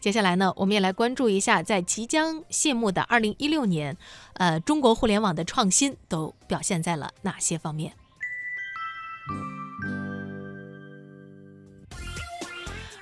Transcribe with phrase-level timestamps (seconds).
[0.00, 3.96] 接下来呢，我们也来关注一下，在即将谢幕的二零一六年，
[4.34, 7.92] 呃，中国互联网的创新都表现在了哪些方面？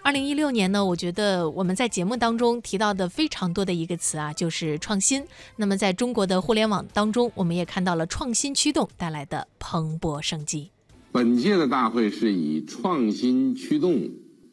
[0.02, 5.22] 二零一六年呢，我觉得我们在节目当中提到的非常多的一个词啊，就是创新。
[5.56, 10.70] 那么在中国的互联网当中，我们也看到了创新驱动带来的蓬勃生机。
[11.12, 14.08] 本届的大会是以创新驱动，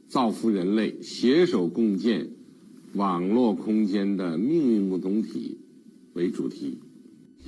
[0.08, 2.30] 造福人类，携手共建
[2.94, 5.60] 网络空间的命运共同体
[6.14, 6.80] 为主题。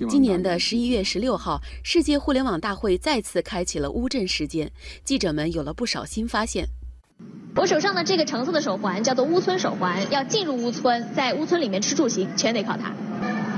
[0.09, 4.69] 今年的十一月十六号，世界互联网大会再次开启了乌镇时间，
[5.03, 6.67] 记者们有了不少新发现。
[7.55, 12.93] 我手上的这个橙色的手环叫做乌村手环，要进入乌村，在乌村里面吃住行全得靠它。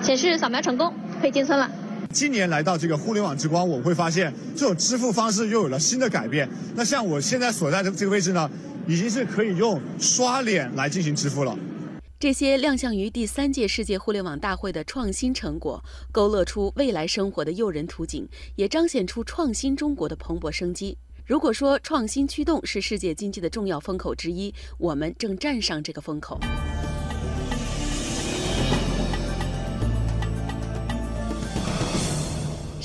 [0.03, 1.71] 显示扫描成功，可以进村了。
[2.11, 6.47] 今年来到这个互联网之光，我会发现这种支付方式又有了新的改变。
[6.75, 8.47] 那像我现在所在的这个位置呢，
[8.87, 11.57] 已经是可以用刷脸来进行支付了。
[12.19, 20.97] 这些亮相于第三届世界互联网大会的创新成果，勾勒出未来生活的诱人图景，也彰显出创新中国的蓬勃生机。
[21.25, 26.39] 如果说创新驱动是世界经济的重要风口之一，我们正站上这个风口。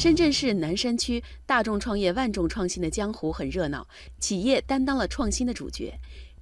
[0.03, 3.87] 深圳市南山区大众创业万众创新的江湖很热闹，
[4.19, 5.97] 企业担当了创新的主角。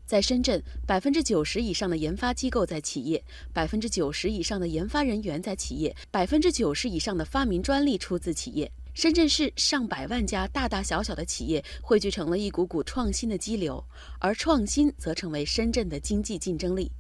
[0.07, 3.23] 在深圳，百分之九十以上的研发机构在企业，
[3.53, 8.73] 百分之九十以上的研发人员在企业，百分之九十以上的发明专利出自企业。
[8.95, 13.85] 深圳市上百万家大大小小的企业汇聚成了一股股创新的激流，
[14.21, 16.91] 而创新则成为深圳的经济竞争力。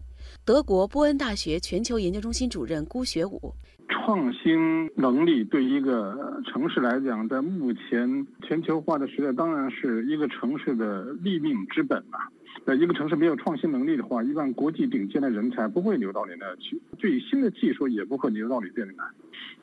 [0.44, 3.52] 德国波恩大学全球研究中心主任辜学武：
[3.90, 12.20] 创新能力对一个城市来讲，在目前全球化的时代，当然是一个城市的立命之本嘛。
[12.64, 19.04] 呃，一个城市没有创新能力的话，一般国际顶尖的人才不会流到你那儿去，最新的技术也不会流到你这里来。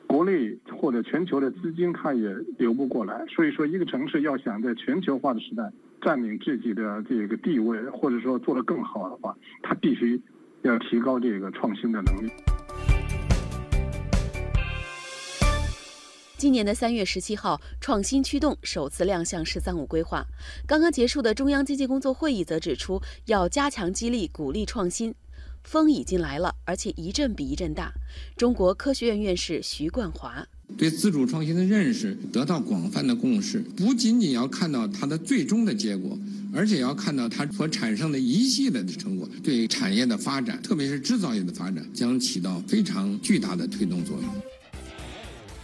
[0.06, 3.24] 国内或者全球的资金，它也流不过来。
[3.28, 5.70] 所以说，一个城市要想在全球化的时代
[6.00, 10.20] 占领自己的这个地位，或者说做得更好的话，它必须
[10.62, 12.30] 要提高这个创新的能力。
[16.38, 20.24] 今年的三月十七号，创新驱动首次亮相“十三五”规划。
[20.68, 25.12] 刚刚结束的中央经济工作会议则指出，要加强激励、鼓励创新。
[25.64, 27.92] 风已经来了，而且一阵比一阵大。
[28.36, 30.46] 中国科学院院士徐冠华
[30.76, 36.16] 对自主创新的认识得到广泛的共识，不仅仅要看到它的最终的结果，
[36.54, 44.57] 而且要看到它所产生的一系列的成果，对产业的发展，特别是制造业的发展，将起到非常巨大的推动作用。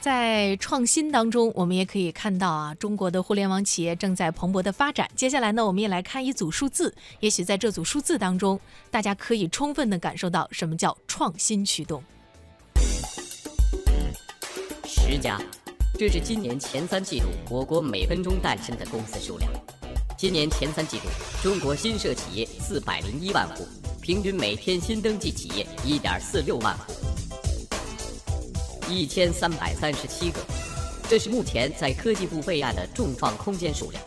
[0.05, 5.11] 在创新当中，我们也可以看到啊，中国的互联网企业正在蓬勃的发展。
[5.17, 8.61] 接下来呢，我们也来看一组数字，也许在这组数字当中，
[8.91, 12.05] 大家可以充分的感受到什么叫创新驱动。
[14.85, 15.41] 十家，
[15.99, 19.51] 这是今年前三季度我国每分钟诞生的公司数量。
[20.19, 21.09] 今年前三季度，
[21.43, 23.67] 中国新设企业四百零一万户，
[24.03, 26.93] 平均每天新登记企业一点四六万户。
[28.89, 30.41] 一千三百三十七个，
[31.09, 34.03] 这是目前在科技部备案的众创空间数量。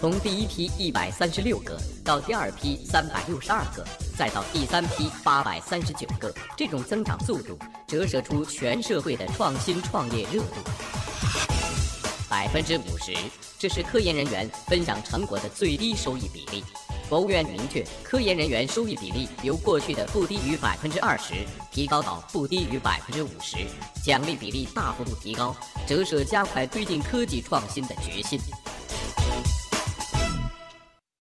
[0.00, 10.56] 从第一批一百三十六个到第二批三百六十二个，再到第三批八百三十九个，这种增长速度折射出全社会的创新创业热度。
[12.28, 13.14] 百分之五十，
[13.58, 16.64] 这是科研人员分享成果的最低收益比例。
[17.12, 21.34] 国务院明确，科研人员收益比例由过去的不低于百分之二十
[21.70, 23.58] 提高到不低于百分之五十，
[24.02, 25.54] 奖励比例大幅度提高，
[25.86, 28.40] 折射加快推进科技创新的决心。